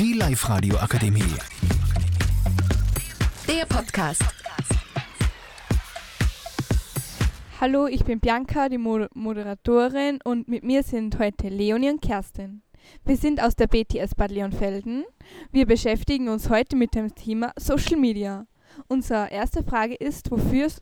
Die 0.00 0.14
Live-Radio 0.14 0.76
Akademie. 0.78 1.22
Der 3.46 3.64
Podcast. 3.66 4.24
Hallo, 7.60 7.86
ich 7.86 8.04
bin 8.04 8.18
Bianca, 8.18 8.68
die 8.68 8.78
Mo 8.78 9.06
Moderatorin 9.14 10.18
und 10.24 10.48
mit 10.48 10.64
mir 10.64 10.82
sind 10.82 11.16
heute 11.20 11.48
Leonie 11.48 11.90
und 11.90 12.02
Kerstin. 12.02 12.62
Wir 13.04 13.16
sind 13.16 13.40
aus 13.40 13.54
der 13.54 13.68
BTS 13.68 14.16
Bad 14.16 14.32
Leonfelden. 14.32 15.04
Wir 15.52 15.64
beschäftigen 15.64 16.28
uns 16.28 16.50
heute 16.50 16.74
mit 16.74 16.96
dem 16.96 17.14
Thema 17.14 17.52
Social 17.56 17.96
Media. 17.96 18.48
Unsere 18.88 19.30
erste 19.30 19.62
Frage 19.62 19.94
ist, 19.94 20.28
wofür, 20.32 20.72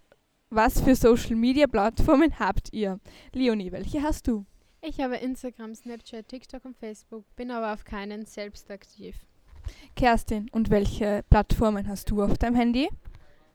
was 0.49 0.81
für 0.81 0.95
Social 0.95 1.37
Media 1.37 1.67
Plattformen 1.67 2.39
habt 2.39 2.73
ihr? 2.73 2.99
Leonie, 3.35 3.73
welche 3.73 4.03
hast 4.03 4.27
du? 4.27 4.47
Ich 4.85 5.01
habe 5.01 5.14
Instagram, 5.14 5.77
Snapchat, 5.77 6.27
TikTok 6.27 6.64
und 6.64 6.77
Facebook, 6.77 7.25
bin 7.37 7.53
aber 7.53 7.73
auf 7.73 7.85
keinen 7.85 8.27
selbst 8.27 8.69
aktiv. 8.69 9.14
Kerstin, 9.95 10.49
und 10.50 10.71
welche 10.71 11.22
Plattformen 11.31 11.86
hast 11.86 12.11
du 12.11 12.21
auf 12.21 12.36
deinem 12.36 12.57
Handy? 12.57 12.89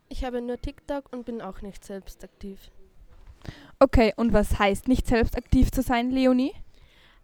Ich 0.08 0.24
habe 0.24 0.42
nur 0.42 0.56
TikTok 0.56 1.12
und 1.12 1.26
bin 1.26 1.42
auch 1.42 1.62
nicht 1.62 1.84
selbst 1.84 2.24
aktiv. 2.24 2.72
Okay, 3.78 4.14
und 4.16 4.32
was 4.32 4.58
heißt 4.58 4.88
nicht 4.88 5.06
selbst 5.06 5.36
aktiv 5.38 5.70
zu 5.70 5.82
sein, 5.82 6.12
Leonie? 6.12 6.54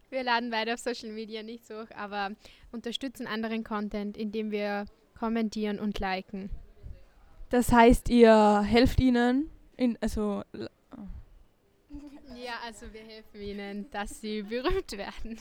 Wir 0.10 0.24
laden 0.24 0.50
beide 0.50 0.74
auf 0.74 0.82
Social 0.82 1.14
Media 1.14 1.42
nicht 1.42 1.66
so 1.66 1.76
hoch, 1.76 1.92
aber 1.96 2.32
unterstützen 2.74 3.26
anderen 3.26 3.64
Content, 3.64 4.18
indem 4.18 4.52
wir 4.52 4.84
kommentieren 5.18 5.80
und 5.80 5.98
liken. 6.00 6.50
Das 7.52 7.72
heißt, 7.72 8.10
ihr 8.10 8.64
helft 8.64 9.00
ihnen, 9.00 9.50
in, 9.78 9.98
also 10.02 10.44
Ja, 12.44 12.56
also 12.66 12.88
wir 12.92 13.02
helfen 13.02 13.42
ihnen, 13.42 13.90
dass 13.92 14.20
sie 14.20 14.42
berühmt 14.42 14.92
werden. 14.98 15.38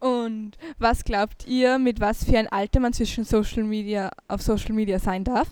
Und 0.00 0.58
was 0.78 1.04
glaubt 1.04 1.46
ihr, 1.46 1.78
mit 1.78 1.98
was 2.00 2.24
für 2.24 2.38
ein 2.38 2.48
Alter 2.48 2.80
man 2.80 2.92
zwischen 2.92 3.24
Social 3.24 3.64
Media 3.64 4.10
auf 4.28 4.42
Social 4.42 4.74
Media 4.74 4.98
sein 4.98 5.24
darf? 5.24 5.48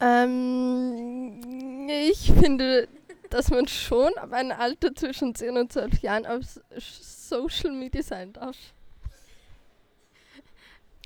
Ähm, 0.00 1.88
ich 1.88 2.32
finde, 2.32 2.88
dass 3.28 3.50
man 3.50 3.68
schon 3.68 4.12
ab 4.16 4.32
einem 4.32 4.58
Alter 4.58 4.94
zwischen 4.96 5.34
10 5.34 5.56
und 5.56 5.72
12 5.72 6.00
Jahren 6.00 6.26
auf 6.26 6.42
Social 6.76 7.72
Media 7.72 8.02
sein 8.02 8.32
darf. 8.32 8.56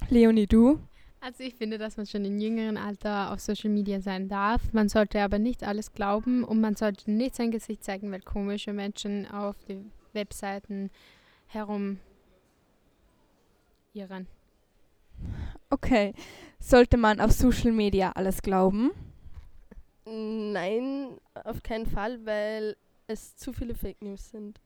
Leonie, 0.08 0.46
du? 0.46 0.78
Also 1.24 1.42
ich 1.42 1.54
finde, 1.54 1.78
dass 1.78 1.96
man 1.96 2.04
schon 2.04 2.26
im 2.26 2.38
jüngeren 2.38 2.76
Alter 2.76 3.32
auf 3.32 3.40
Social 3.40 3.70
Media 3.70 3.98
sein 3.98 4.28
darf. 4.28 4.74
Man 4.74 4.90
sollte 4.90 5.22
aber 5.22 5.38
nicht 5.38 5.64
alles 5.64 5.94
glauben 5.94 6.44
und 6.44 6.60
man 6.60 6.76
sollte 6.76 7.10
nicht 7.10 7.34
sein 7.34 7.50
Gesicht 7.50 7.82
zeigen, 7.82 8.12
weil 8.12 8.20
komische 8.20 8.74
Menschen 8.74 9.26
auf 9.30 9.56
den 9.64 9.90
Webseiten 10.12 10.90
herum 11.46 11.98
irren. 13.94 14.26
Okay. 15.70 16.12
Sollte 16.58 16.98
man 16.98 17.18
auf 17.20 17.32
Social 17.32 17.72
Media 17.72 18.12
alles 18.12 18.42
glauben? 18.42 18.90
Nein, 20.04 21.18
auf 21.44 21.62
keinen 21.62 21.86
Fall, 21.86 22.22
weil 22.26 22.76
es 23.06 23.34
zu 23.34 23.54
viele 23.54 23.74
Fake 23.74 24.02
News 24.02 24.28
sind. 24.28 24.60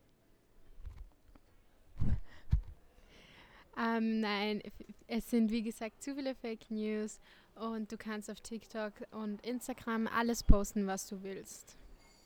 Ähm, 3.80 4.20
nein, 4.20 4.60
es 5.08 5.30
sind 5.30 5.50
wie 5.50 5.62
gesagt 5.62 6.02
zu 6.02 6.14
viele 6.14 6.34
Fake 6.34 6.70
News 6.70 7.18
und 7.54 7.90
du 7.90 7.96
kannst 7.96 8.30
auf 8.30 8.40
TikTok 8.40 8.92
und 9.10 9.44
Instagram 9.44 10.06
alles 10.06 10.42
posten, 10.42 10.86
was 10.86 11.08
du 11.08 11.22
willst. 11.22 11.76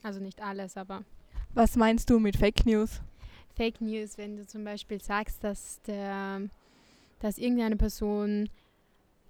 Also 0.02 0.20
nicht 0.20 0.42
alles, 0.42 0.77
aber 0.77 1.05
Was 1.55 1.77
meinst 1.77 2.11
du 2.11 2.19
mit 2.19 2.36
Fake 2.36 2.66
News? 2.66 3.00
Fake 3.55 3.80
News, 3.80 4.19
wenn 4.19 4.36
du 4.36 4.47
zum 4.47 4.64
Beispiel 4.64 5.00
sagst, 5.00 5.44
dass, 5.44 5.80
der, 5.83 6.42
dass 7.20 7.39
irgendeine 7.39 7.77
Person 7.77 8.48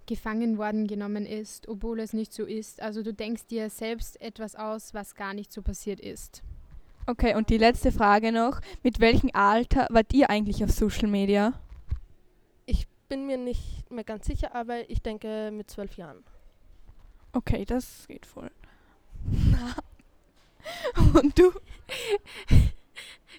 gefangen 0.05 0.57
worden 0.57 0.87
genommen 0.87 1.25
ist, 1.25 1.67
obwohl 1.67 1.99
es 1.99 2.11
nicht 2.11 2.33
so 2.33 2.45
ist. 2.45 2.81
Also 2.81 3.03
du 3.03 3.13
denkst 3.13 3.45
dir 3.47 3.69
selbst 3.69 4.19
etwas 4.19 4.55
aus, 4.55 4.93
was 4.93 5.15
gar 5.15 5.33
nicht 5.33 5.53
so 5.53 5.61
passiert 5.61 5.99
ist. 5.99 6.41
Okay, 7.05 7.35
und 7.35 7.49
die 7.49 7.57
letzte 7.57 7.91
Frage 7.91 8.31
noch. 8.31 8.61
Mit 8.81 8.99
welchem 8.99 9.29
Alter 9.33 9.87
wart 9.91 10.13
ihr 10.13 10.29
eigentlich 10.29 10.63
auf 10.63 10.71
Social 10.71 11.07
Media? 11.07 11.53
Ich 13.13 13.15
bin 13.19 13.27
mir 13.27 13.37
nicht 13.37 13.91
mehr 13.91 14.03
ganz 14.03 14.25
sicher, 14.25 14.55
aber 14.55 14.89
ich 14.89 14.99
denke 15.03 15.51
mit 15.53 15.69
12 15.69 15.97
Jahren. 15.97 16.23
Okay, 17.31 17.63
das 17.63 18.07
geht 18.07 18.25
voll. 18.25 18.49
und 21.13 21.37
du? 21.37 21.51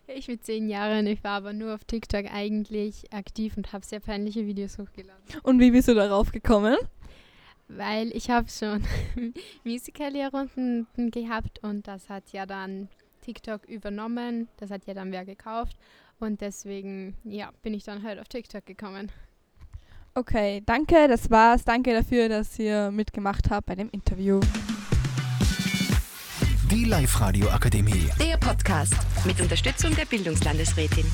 Ich 0.06 0.28
mit 0.28 0.44
zehn 0.44 0.68
Jahren, 0.68 1.08
ich 1.08 1.24
war 1.24 1.32
aber 1.32 1.52
nur 1.52 1.74
auf 1.74 1.82
TikTok 1.82 2.26
eigentlich 2.32 3.12
aktiv 3.12 3.56
und 3.56 3.72
habe 3.72 3.84
sehr 3.84 3.98
peinliche 3.98 4.46
Videos 4.46 4.78
hochgeladen. 4.78 5.24
Und 5.42 5.58
wie 5.58 5.72
bist 5.72 5.88
du 5.88 5.94
darauf 5.94 6.30
gekommen? 6.30 6.76
Weil 7.66 8.16
ich 8.16 8.30
habe 8.30 8.48
schon 8.48 8.84
Musical.ly-Runden 9.64 10.86
gehabt 11.10 11.58
und 11.64 11.88
das 11.88 12.08
hat 12.08 12.30
ja 12.30 12.46
dann 12.46 12.88
TikTok 13.22 13.68
übernommen. 13.68 14.46
Das 14.58 14.70
hat 14.70 14.86
ja 14.86 14.94
dann 14.94 15.10
wer 15.10 15.24
gekauft. 15.24 15.76
Und 16.20 16.42
deswegen, 16.42 17.16
ja, 17.24 17.50
bin 17.62 17.74
ich 17.74 17.82
dann 17.82 18.04
halt 18.04 18.20
auf 18.20 18.28
TikTok 18.28 18.64
gekommen. 18.64 19.10
Okay, 20.16 20.62
danke, 20.64 21.08
das 21.08 21.28
war's. 21.28 21.64
Danke 21.64 21.92
dafür, 21.92 22.28
dass 22.28 22.56
ihr 22.60 22.92
mitgemacht 22.92 23.50
habt 23.50 23.66
bei 23.66 23.74
dem 23.74 23.90
Interview. 23.90 24.38
Die 26.70 26.84
Live-Radio 26.84 27.48
Akademie. 27.48 28.08
Der 28.20 28.36
Podcast 28.36 28.94
mit 29.24 29.40
Unterstützung 29.40 29.92
der 29.96 30.04
Bildungslandesrätin. 30.04 31.04